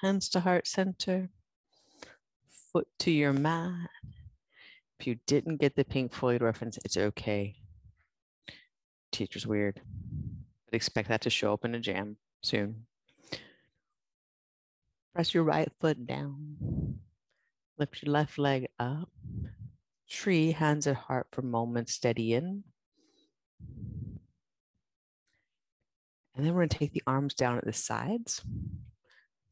[0.02, 1.30] Hands to heart center,
[2.74, 3.90] foot to your mat.
[5.00, 7.56] If you didn't get the Pink Floyd reference, it's okay
[9.12, 9.82] teacher's weird.
[10.66, 12.86] But expect that to show up in a jam soon.
[15.14, 17.00] Press your right foot down.
[17.78, 19.10] Lift your left leg up.
[20.10, 22.64] Tree, hands at heart for moments, steady in.
[26.36, 28.42] And then we're going to take the arms down at the sides.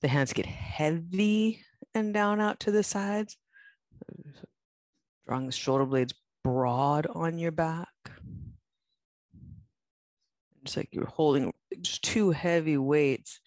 [0.01, 1.62] The hands get heavy
[1.95, 3.38] and down out to the sides.
[5.26, 7.88] Drawing the shoulder blades broad on your back
[10.64, 13.39] it's like you're holding just two heavy weights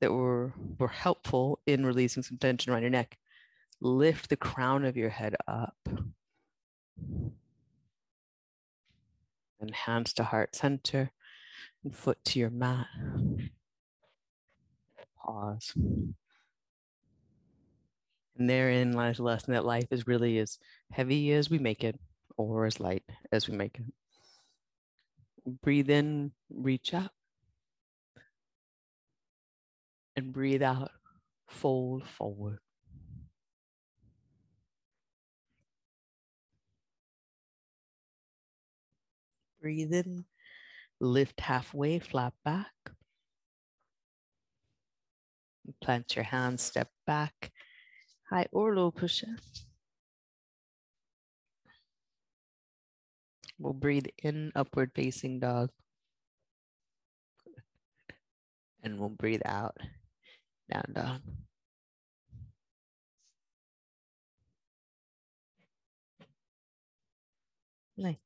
[0.00, 3.18] that were were helpful in releasing some tension around your neck.
[3.80, 5.76] Lift the crown of your head up.
[9.60, 11.10] And hands to heart center
[11.82, 12.86] and foot to your mat.
[15.24, 15.72] Pause.
[18.36, 20.58] And therein lies the lesson that life is really as
[20.92, 21.98] heavy as we make it
[22.36, 23.86] or as light as we make it.
[25.46, 27.12] Breathe in, reach up.
[30.16, 30.90] And breathe out,
[31.48, 32.60] fold forward.
[39.60, 40.24] Breathe in,
[41.00, 42.72] lift halfway, flat back.
[45.80, 47.50] Plant your hands, step back,
[48.28, 49.73] high or low push up.
[53.58, 55.70] We'll breathe in, upward facing dog.
[58.82, 59.76] And we'll breathe out,
[60.70, 61.20] down dog.
[67.96, 68.16] Nice.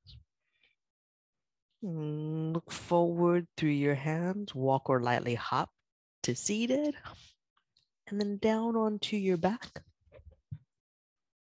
[1.83, 5.71] Look forward through your hands, walk or lightly hop
[6.25, 6.97] to seated,
[8.09, 9.83] and then down onto your back.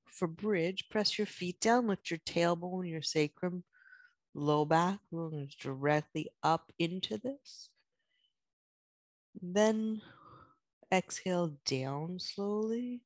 [0.07, 3.63] For bridge, press your feet down, lift your tailbone, your sacrum,
[4.35, 7.69] low back, moves directly up into this.
[9.41, 10.01] Then
[10.93, 13.01] exhale down slowly.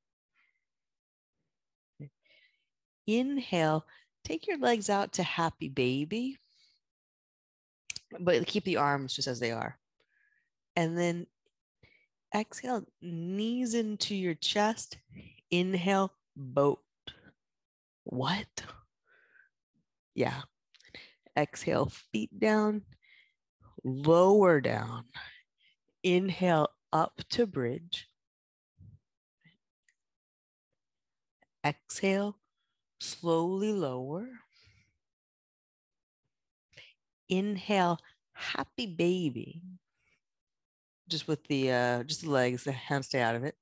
[3.08, 3.86] Inhale,
[4.24, 6.38] take your legs out to happy baby,
[8.20, 9.78] but keep the arms just as they are.
[10.76, 11.26] And then
[12.36, 14.98] exhale, knees into your chest.
[15.50, 16.82] Inhale, boat.
[18.04, 18.64] What?
[20.14, 20.42] Yeah.
[21.40, 22.82] Exhale, feet down,
[23.84, 25.06] lower down.
[26.04, 28.10] Inhale, up to bridge.
[31.66, 32.38] Exhale,
[33.00, 34.28] slowly lower.
[37.30, 38.00] Inhale,
[38.34, 39.62] happy baby.
[41.08, 43.56] Just with the uh, just the legs, the hands stay out of it.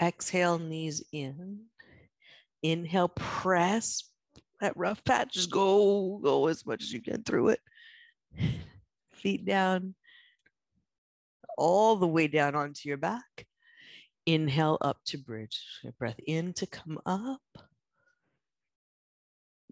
[0.00, 1.66] Exhale, knees in.
[2.60, 4.02] Inhale, press
[4.62, 5.34] that rough patch.
[5.34, 7.60] Just go, go as much as you can through it.
[9.12, 9.94] Feet down,
[11.58, 13.46] all the way down onto your back.
[14.24, 15.60] Inhale up to bridge.
[15.98, 17.42] Breath in to come up.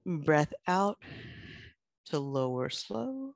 [0.04, 0.98] Breath out
[2.06, 3.34] to lower slow.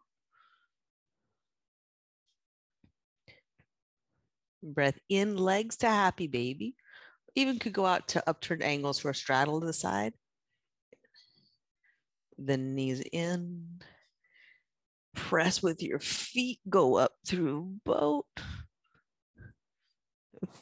[4.63, 6.75] Breath in, legs to happy baby.
[7.37, 10.15] Even could go out to upturned angles for a straddle to the side.
[12.39, 13.80] Then knees in.
[15.14, 18.26] Press with your feet, go up through boat.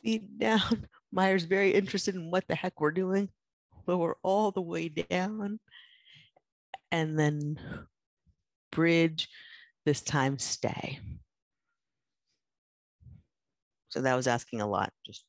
[0.03, 0.89] Feet down.
[1.13, 3.29] Myers very interested in what the heck we're doing.
[3.87, 5.59] Lower all the way down
[6.93, 7.59] and then
[8.71, 9.29] bridge,
[9.85, 11.01] this time stay.
[13.89, 15.25] So that was asking a lot, just,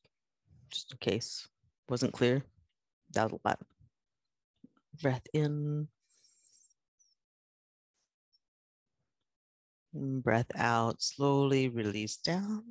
[0.70, 1.48] just in case
[1.88, 2.42] wasn't clear.
[3.12, 3.58] That was a lot.
[5.02, 5.88] Breath in.
[9.96, 12.64] Mm, breath out, slowly release down.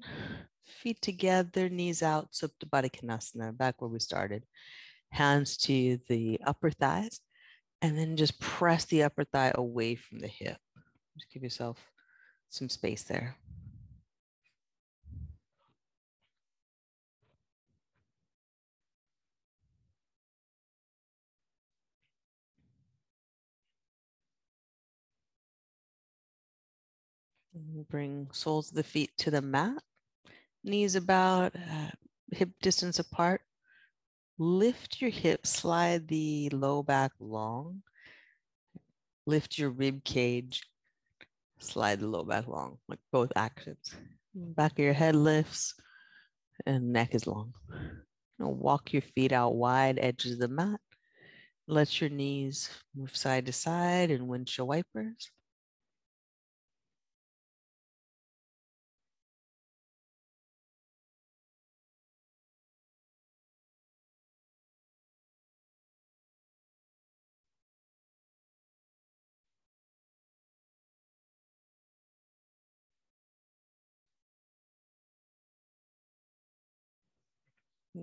[0.65, 4.43] Feet together, knees out, Supta Baddha Konasana, back where we started.
[5.11, 7.19] Hands to the upper thighs
[7.82, 10.57] and then just press the upper thigh away from the hip.
[11.15, 11.78] Just give yourself
[12.49, 13.36] some space there.
[27.89, 29.84] Bring soles of the feet to the mat,
[30.64, 31.91] knees about uh,
[32.32, 33.41] hip distance apart.
[34.39, 37.84] Lift your hips, slide the low back long.
[39.28, 40.64] Lift your rib cage,
[41.60, 43.93] slide the low back long, like both actions.
[44.34, 45.76] Back of your head lifts
[46.66, 47.54] and neck is long.
[48.39, 50.80] Now walk your feet out wide, edges of the mat.
[51.68, 55.30] Let your knees move side to side in windshield wipers.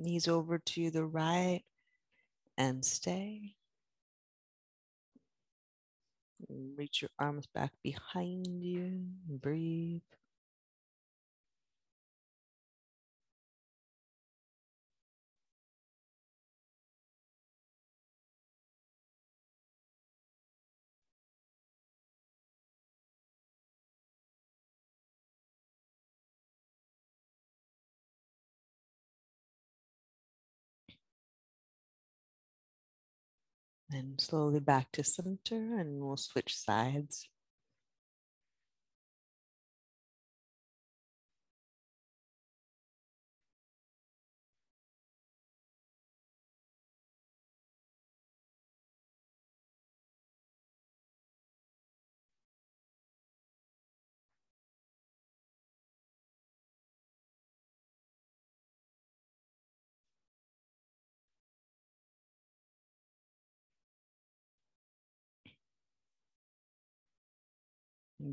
[0.01, 1.62] Knees over to the right
[2.59, 3.57] and stay.
[6.48, 9.03] Reach your arms back behind you.
[9.28, 10.03] Breathe.
[34.01, 37.28] And slowly back to center, and we'll switch sides.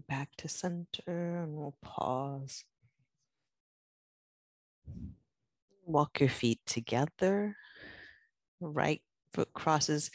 [0.07, 2.63] Back to center and we'll pause.
[5.85, 7.55] Walk your feet together.
[8.59, 9.01] Right
[9.33, 10.11] foot crosses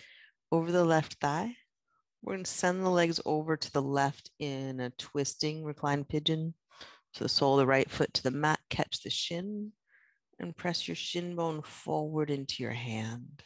[0.51, 1.57] over the left thigh.
[2.23, 6.55] We're going to send the legs over to the left in a twisting reclined pigeon.
[7.15, 9.73] So the sole of the right foot to the mat, catch the shin,
[10.39, 13.43] and press your shin bone forward into your hand.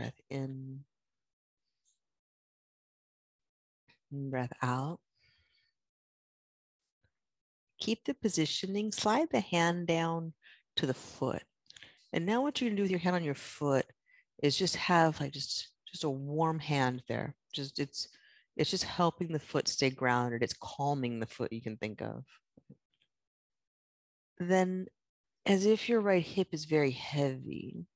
[0.00, 0.80] Breath in.
[4.10, 4.98] Breath out.
[7.80, 10.32] Keep the positioning, slide the hand down
[10.76, 11.42] to the foot.
[12.14, 13.84] And now what you're gonna do with your hand on your foot
[14.42, 17.34] is just have like just just a warm hand there.
[17.52, 18.08] Just it's
[18.56, 20.42] it's just helping the foot stay grounded.
[20.42, 22.24] It's calming the foot you can think of.
[24.38, 24.86] Then
[25.44, 27.86] as if your right hip is very heavy,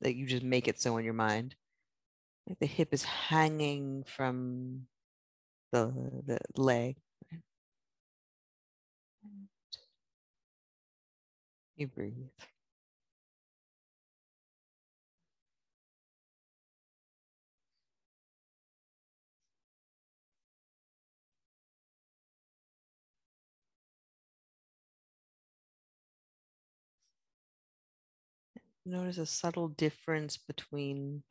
[0.00, 1.54] that you just make it so in your mind.
[2.48, 4.86] Like the hip is hanging from
[5.72, 5.92] the
[6.26, 6.96] the leg.
[9.24, 9.46] Mm.
[11.76, 12.30] You breathe.
[28.88, 31.24] Notice a subtle difference between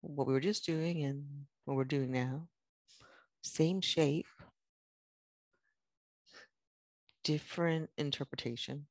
[0.00, 1.26] what we were just doing and
[1.66, 2.48] what we're doing now.
[3.42, 4.24] Same shape,
[7.22, 8.86] different interpretation,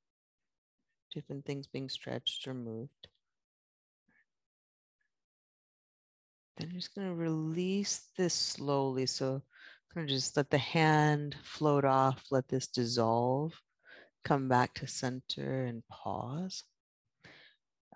[1.16, 3.08] different things being stretched or moved.
[6.58, 9.08] Then you're just going to release this slowly.
[9.08, 9.42] So
[9.96, 13.54] going to just let the hand float off, let this dissolve,
[14.24, 16.64] come back to center and pause.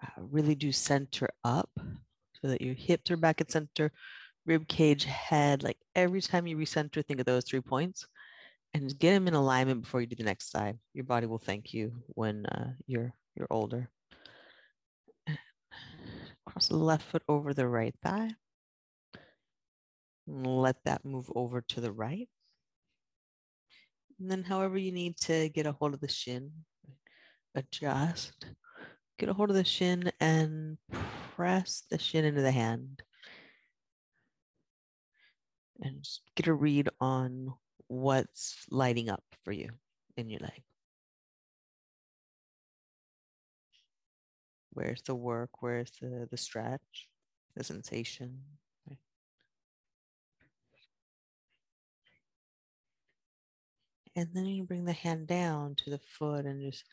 [0.01, 1.69] Uh, really do center up
[2.41, 3.91] so that your hips are back at center,
[4.45, 5.63] rib cage, head.
[5.63, 8.07] Like every time you recenter, think of those three points
[8.73, 10.77] and get them in alignment before you do the next side.
[10.93, 13.89] Your body will thank you when uh, you're you're older.
[16.45, 18.31] Cross the left foot over the right thigh.
[20.27, 22.29] Let that move over to the right.
[24.19, 26.51] And then however you need to get a hold of the shin,
[27.55, 28.45] adjust,
[29.19, 30.77] get a hold of the shin and
[31.35, 33.03] press the shin into the hand.
[35.81, 37.53] And get a read on
[37.87, 39.69] what's lighting up for you
[40.17, 40.63] in your leg.
[44.71, 45.49] Where's the work?
[45.61, 47.07] Where's the, the stretch,
[47.55, 48.39] the sensation?
[54.15, 56.83] And then you bring the hand down to the foot and just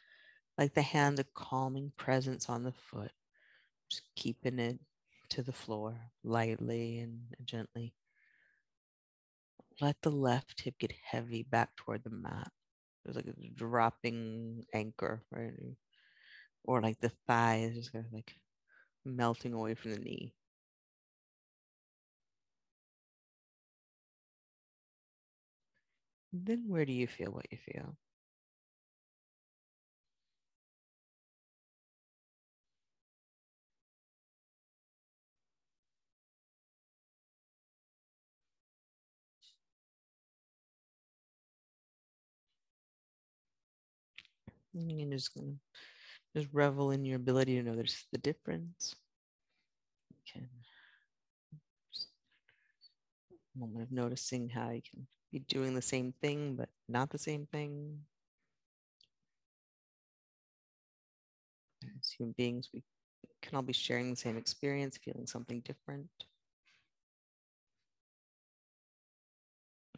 [0.58, 3.12] like the hand, a calming presence on the foot,
[3.90, 4.80] just keeping it
[5.30, 7.94] to the floor lightly and gently.
[9.80, 12.52] Let the left hip get heavy back toward the mat.
[13.04, 15.54] There's like a dropping anchor, right?
[16.64, 18.36] Or like the thigh is just kind of like
[19.04, 20.34] melting away from the knee.
[26.32, 27.96] Then where do you feel what you feel?
[44.76, 45.54] And just gonna
[46.36, 48.94] just revel in your ability to notice the difference.
[50.10, 50.48] You can
[53.58, 57.46] moment of noticing how you can be doing the same thing, but not the same
[57.46, 57.98] thing.
[61.84, 62.82] As human beings, we
[63.42, 66.08] can all be sharing the same experience, feeling something different.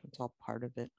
[0.05, 0.91] It's all part of it.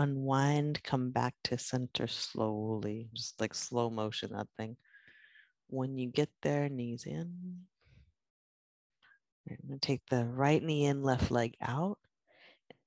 [0.00, 4.76] Unwind, come back to center slowly, just like slow motion, that thing.
[5.68, 7.66] When you get there, knees in.
[9.50, 11.98] I'm going to take the right knee in, left leg out.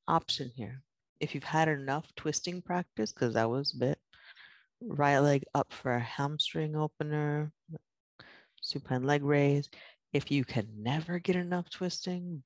[0.08, 0.82] Option here.
[1.20, 4.00] If you've had enough twisting practice, because that was a bit,
[4.82, 7.52] right leg up for a hamstring opener,
[8.60, 9.70] supine leg raise.
[10.14, 12.42] If you can never get enough twisting,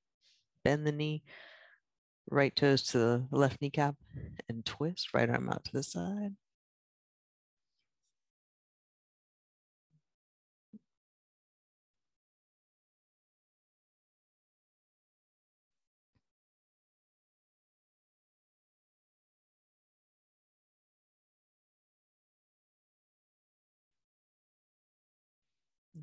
[0.63, 1.23] bend the knee,
[2.29, 3.95] right toes to the left kneecap
[4.49, 6.35] and twist, right arm out to the side.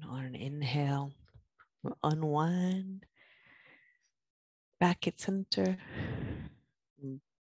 [0.09, 1.12] On an inhale,
[2.03, 3.07] unwind
[4.85, 5.78] back at center.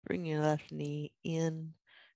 [0.07, 1.71] Bring your left knee in,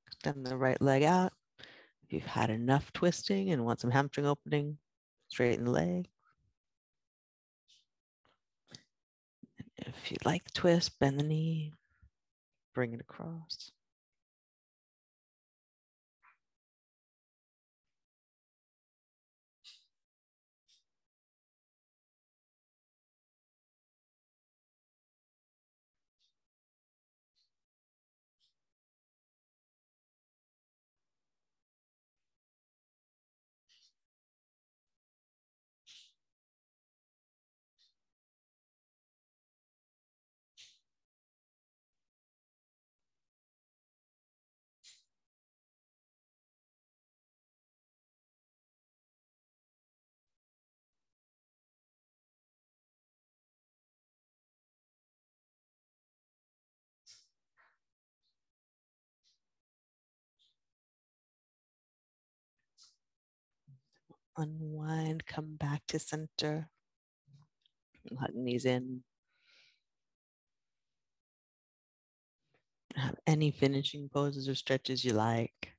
[0.07, 1.31] extend the right leg out.
[1.59, 4.79] If you've had enough twisting and want some hamstring opening,
[5.27, 6.07] straighten the leg.
[9.77, 11.71] If you'd like the twist, bend the knee,
[12.73, 13.71] bring it across.
[64.37, 66.69] Unwind, come back to center.
[68.19, 69.03] Hutton knees in.
[72.95, 75.73] Have any finishing poses or stretches you like.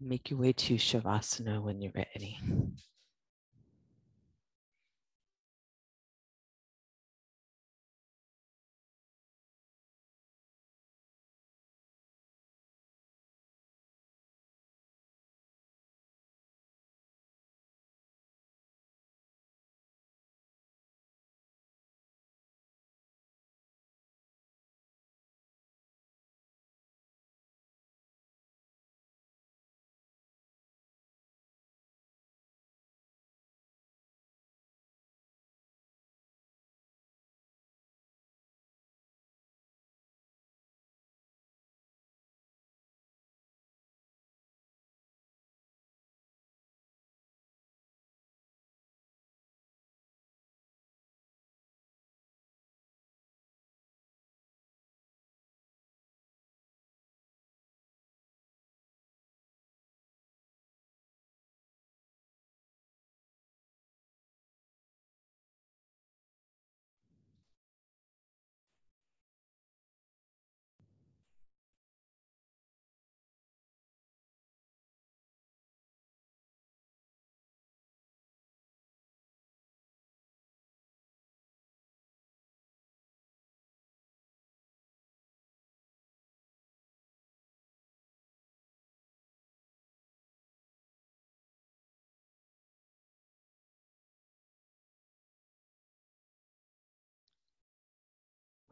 [0.00, 2.38] Make your way to Shavasana when you're ready.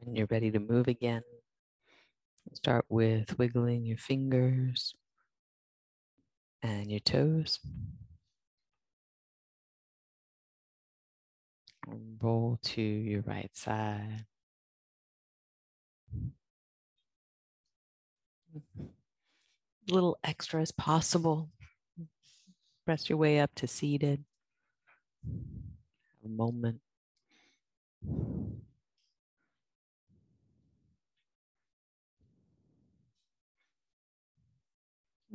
[0.01, 1.23] When you're ready to move again,
[2.55, 4.95] start with wiggling your fingers
[6.63, 7.59] and your toes.
[12.21, 14.25] Roll to your right side.
[19.89, 21.51] Little extra as possible.
[22.85, 24.25] Press your way up to seated.
[25.27, 26.81] Have a moment.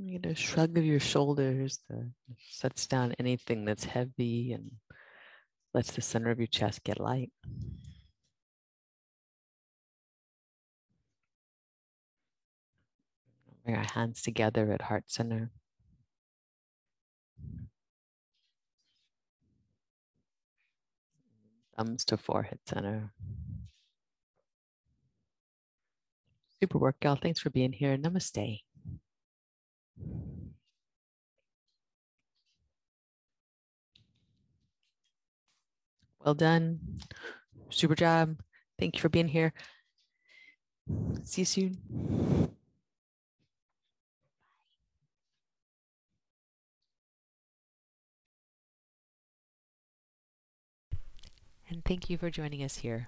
[0.06, 2.12] You a shrug of your shoulders that
[2.52, 4.70] sets down anything that's heavy and
[5.74, 7.32] lets the center of your chest get light.
[13.64, 15.52] Bring our hands together at heart center.
[21.78, 23.14] Thumbs to forehead center.
[26.60, 27.16] Super work, y'all.
[27.16, 27.98] Thanks for being here.
[27.98, 28.64] Namaste.
[36.24, 36.80] Well done.
[37.70, 38.38] Super job.
[38.80, 39.54] Thank you for being here.
[41.24, 41.78] See you soon.
[51.70, 53.08] And thank you for joining us here.